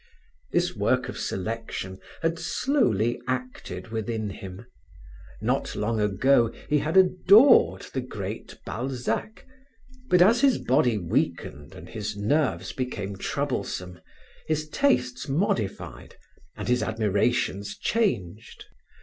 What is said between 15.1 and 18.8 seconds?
modified and his admirations changed.